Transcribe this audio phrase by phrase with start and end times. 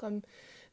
[0.00, 0.22] welcome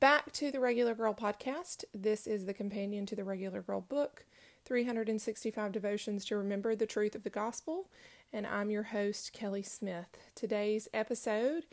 [0.00, 1.84] back to the Regular Girl podcast.
[1.92, 4.24] This is the companion to the Regular Girl book,
[4.64, 7.90] 365 Devotions to Remember the Truth of the Gospel,
[8.32, 10.16] and I'm your host, Kelly Smith.
[10.34, 11.66] Today's episode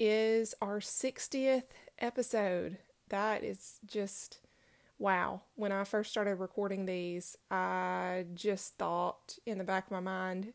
[0.00, 1.64] is our 60th
[1.98, 2.78] episode.
[3.10, 4.38] That is just
[4.98, 5.42] wow.
[5.56, 10.54] When I first started recording these, I just thought in the back of my mind,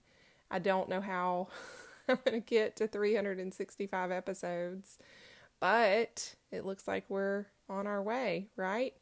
[0.49, 1.49] I don't know how
[2.09, 4.97] I'm going to get to 365 episodes,
[5.63, 8.93] but it looks like we're on our way, right?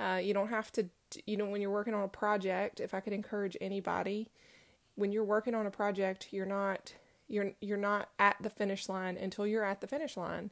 [0.00, 0.88] Uh, you don't have to,
[1.26, 4.28] you know, when you're working on a project, if I could encourage anybody,
[4.96, 6.92] when you're working on a project, you're not
[7.28, 10.50] you're you're not at the finish line until you're at the finish line.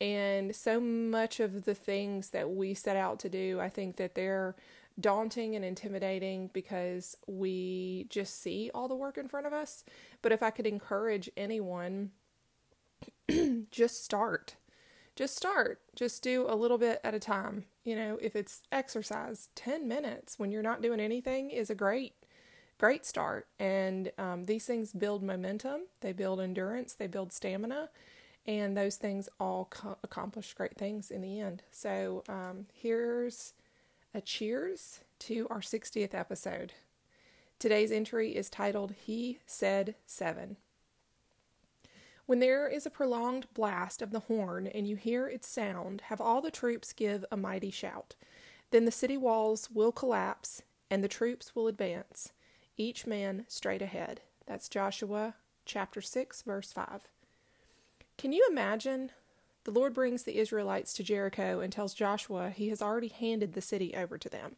[0.00, 4.14] And so much of the things that we set out to do, I think that
[4.14, 4.54] they're
[5.00, 9.84] daunting and intimidating because we just see all the work in front of us.
[10.22, 12.12] But if I could encourage anyone,
[13.72, 14.54] just start.
[15.18, 15.80] Just start.
[15.96, 17.64] Just do a little bit at a time.
[17.82, 22.12] You know, if it's exercise, 10 minutes when you're not doing anything is a great,
[22.78, 23.48] great start.
[23.58, 27.88] And um, these things build momentum, they build endurance, they build stamina.
[28.46, 31.64] And those things all co- accomplish great things in the end.
[31.72, 33.54] So um, here's
[34.14, 36.74] a cheers to our 60th episode.
[37.58, 40.58] Today's entry is titled He Said Seven.
[42.28, 46.20] When there is a prolonged blast of the horn and you hear its sound, have
[46.20, 48.16] all the troops give a mighty shout.
[48.70, 52.34] Then the city walls will collapse and the troops will advance,
[52.76, 54.20] each man straight ahead.
[54.44, 57.08] That's Joshua chapter 6, verse 5.
[58.18, 59.10] Can you imagine
[59.64, 63.62] the Lord brings the Israelites to Jericho and tells Joshua he has already handed the
[63.62, 64.56] city over to them.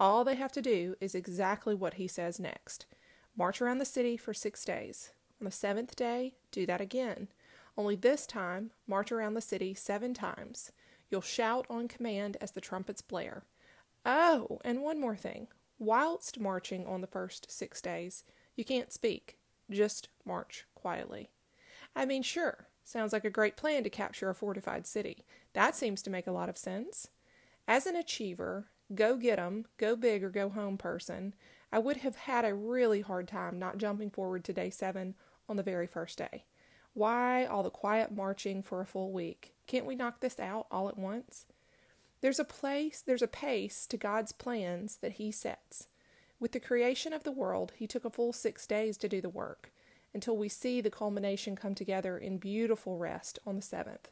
[0.00, 2.86] All they have to do is exactly what he says next
[3.36, 5.12] march around the city for six days.
[5.40, 7.28] On the seventh day, do that again.
[7.76, 10.72] Only this time, march around the city seven times.
[11.10, 13.44] You'll shout on command as the trumpets blare.
[14.06, 15.48] Oh, and one more thing.
[15.78, 18.24] Whilst marching on the first six days,
[18.56, 19.38] you can't speak,
[19.70, 21.30] just march quietly.
[21.96, 25.24] I mean, sure, Sounds like a great plan to capture a fortified city.
[25.54, 27.08] That seems to make a lot of sense.
[27.66, 31.34] As an achiever, go get 'em, go big or go home person,
[31.72, 35.14] I would have had a really hard time not jumping forward to day seven
[35.48, 36.44] on the very first day.
[36.94, 39.52] Why all the quiet marching for a full week?
[39.66, 41.46] Can't we knock this out all at once?
[42.20, 45.88] There's a place, there's a pace to God's plans that He sets.
[46.38, 49.28] With the creation of the world, He took a full six days to do the
[49.28, 49.72] work
[50.14, 54.08] until we see the culmination come together in beautiful rest on the seventh.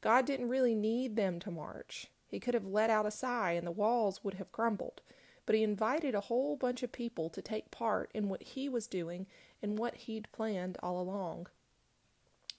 [0.00, 2.06] God didn't really need them to march.
[2.28, 5.02] He could have let out a sigh and the walls would have crumbled,
[5.44, 8.86] but he invited a whole bunch of people to take part in what he was
[8.86, 9.26] doing
[9.62, 11.46] and what he'd planned all along.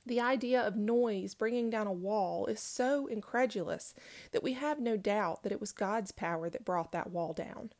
[0.06, 3.94] The idea of noise bringing down a wall is so incredulous
[4.32, 7.72] that we have no doubt that it was God's power that brought that wall down.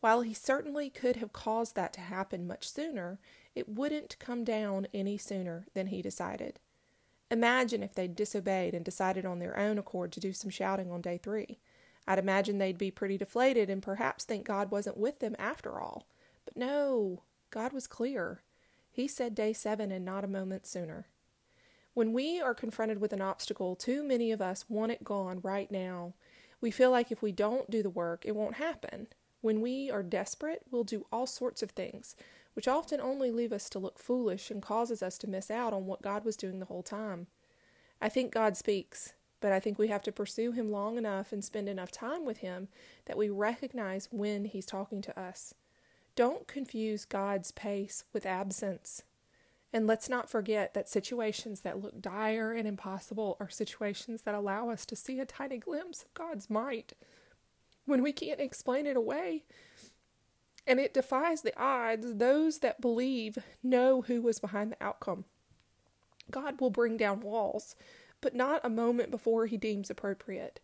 [0.00, 3.20] While he certainly could have caused that to happen much sooner,
[3.54, 6.58] it wouldn't come down any sooner than he decided.
[7.30, 11.00] Imagine if they'd disobeyed and decided on their own accord to do some shouting on
[11.00, 11.60] day three.
[12.08, 16.08] I'd imagine they'd be pretty deflated and perhaps think God wasn't with them after all.
[16.44, 18.42] But no, God was clear.
[19.00, 21.06] He said day seven and not a moment sooner.
[21.94, 25.70] When we are confronted with an obstacle, too many of us want it gone right
[25.70, 26.12] now.
[26.60, 29.06] We feel like if we don't do the work, it won't happen.
[29.40, 32.14] When we are desperate, we'll do all sorts of things
[32.52, 35.86] which often only leave us to look foolish and causes us to miss out on
[35.86, 37.26] what God was doing the whole time.
[38.02, 41.42] I think God speaks, but I think we have to pursue Him long enough and
[41.42, 42.68] spend enough time with Him
[43.06, 45.54] that we recognize when He's talking to us.
[46.20, 49.04] Don't confuse God's pace with absence.
[49.72, 54.68] And let's not forget that situations that look dire and impossible are situations that allow
[54.68, 56.92] us to see a tiny glimpse of God's might.
[57.86, 59.44] When we can't explain it away,
[60.66, 62.16] and it defies the odds.
[62.16, 65.24] Those that believe know who was behind the outcome.
[66.30, 67.76] God will bring down walls,
[68.20, 70.60] but not a moment before he deems appropriate.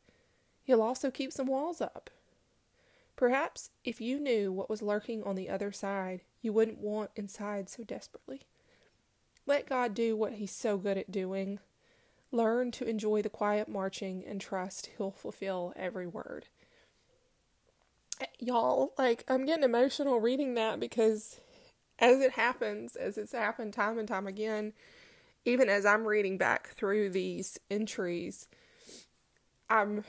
[0.65, 2.11] He'll also keep some walls up.
[3.17, 7.69] Perhaps if you knew what was lurking on the other side, you wouldn't want inside
[7.69, 8.43] so desperately.
[9.47, 11.59] Let God do what He's so good at doing.
[12.31, 16.47] Learn to enjoy the quiet marching and trust He'll fulfill every word
[18.39, 21.41] y'all, like, I'm getting emotional reading that because
[21.99, 24.73] as it happens, as it's happened time and time again,
[25.45, 28.49] even as I'm reading back through these entries,
[29.69, 30.05] I'm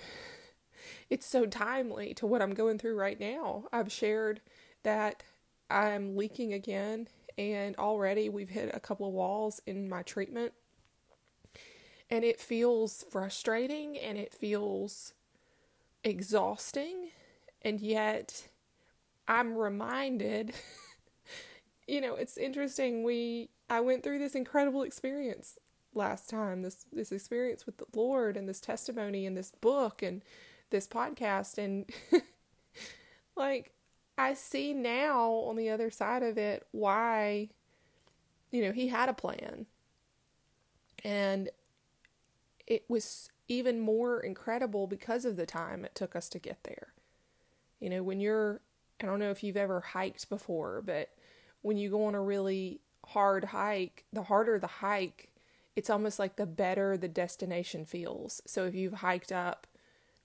[1.09, 3.65] it's so timely to what I'm going through right now.
[3.71, 4.42] I've shared
[4.83, 5.24] that
[5.69, 7.07] I'm leaking again
[7.38, 10.54] and already we've hit a couple of walls in my treatment.
[12.09, 15.13] And it feels frustrating and it feels
[16.04, 17.10] exhausting.
[17.62, 18.48] And yet,
[19.27, 20.53] I'm reminded,
[21.88, 23.03] you know, it's interesting.
[23.03, 25.60] We, I went through this incredible experience
[25.94, 30.24] last time, this, this experience with the Lord and this testimony and this book and
[30.69, 31.57] this podcast.
[31.57, 31.89] And
[33.35, 33.71] like,
[34.17, 37.49] I see now on the other side of it why,
[38.51, 39.65] you know, he had a plan.
[41.03, 41.49] And
[42.65, 46.93] it was even more incredible because of the time it took us to get there.
[47.79, 48.61] You know, when you're,
[49.01, 51.09] I don't know if you've ever hiked before, but
[51.61, 55.29] when you go on a really hard hike, the harder the hike,
[55.75, 58.41] it's almost like the better the destination feels.
[58.45, 59.67] So if you've hiked up,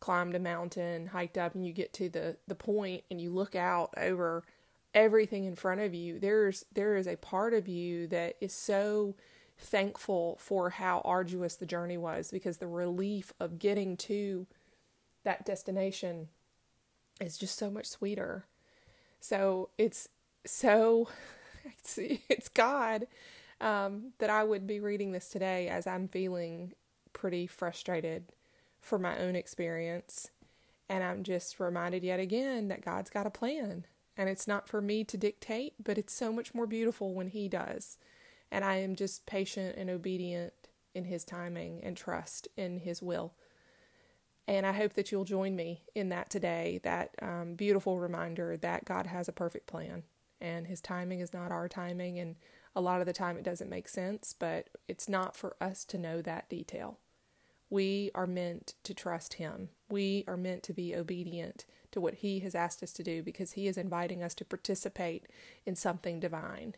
[0.02, 3.54] climbed a mountain, hiked up, and you get to the, the point and you look
[3.54, 4.42] out over
[4.94, 9.14] everything in front of you, there's there is a part of you that is so
[9.56, 14.48] thankful for how arduous the journey was because the relief of getting to
[15.22, 16.28] that destination
[17.20, 18.44] is just so much sweeter.
[19.20, 20.08] So it's
[20.44, 21.08] so
[21.64, 21.96] it's,
[22.28, 23.06] it's God
[23.60, 26.72] um, that I would be reading this today as I'm feeling
[27.12, 28.24] pretty frustrated
[28.82, 30.28] for my own experience.
[30.88, 33.86] And I'm just reminded yet again that God's got a plan.
[34.16, 37.48] And it's not for me to dictate, but it's so much more beautiful when He
[37.48, 37.96] does.
[38.50, 40.52] And I am just patient and obedient
[40.94, 43.32] in His timing and trust in His will.
[44.46, 48.84] And I hope that you'll join me in that today, that um, beautiful reminder that
[48.84, 50.02] God has a perfect plan
[50.40, 52.18] and His timing is not our timing.
[52.18, 52.36] And
[52.74, 55.96] a lot of the time it doesn't make sense, but it's not for us to
[55.96, 56.98] know that detail.
[57.72, 59.70] We are meant to trust Him.
[59.88, 63.52] We are meant to be obedient to what He has asked us to do because
[63.52, 65.24] He is inviting us to participate
[65.64, 66.74] in something divine.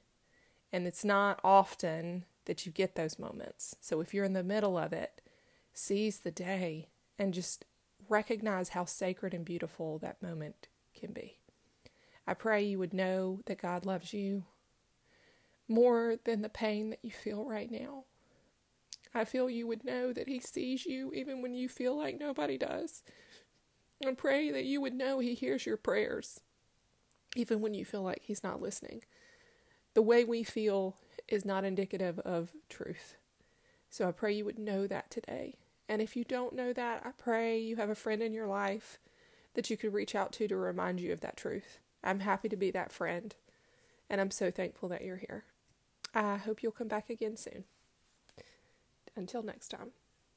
[0.73, 3.75] And it's not often that you get those moments.
[3.81, 5.21] So if you're in the middle of it,
[5.73, 7.65] seize the day and just
[8.09, 11.41] recognize how sacred and beautiful that moment can be.
[12.25, 14.45] I pray you would know that God loves you
[15.67, 18.05] more than the pain that you feel right now.
[19.15, 22.59] I feel you would know that He sees you even when you feel like nobody
[22.59, 23.03] does.
[24.07, 26.41] I pray that you would know He hears your prayers
[27.37, 29.03] even when you feel like He's not listening
[29.95, 30.97] the way we feel
[31.29, 33.15] is not indicative of truth.
[33.89, 35.55] So I pray you would know that today.
[35.89, 38.99] And if you don't know that, I pray you have a friend in your life
[39.55, 41.79] that you could reach out to to remind you of that truth.
[42.03, 43.35] I'm happy to be that friend,
[44.11, 45.45] and I'm so thankful that you're here.
[46.13, 47.65] I hope you'll come back again soon.
[49.17, 49.93] Until next time.